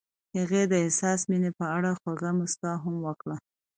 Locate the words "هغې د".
0.37-0.73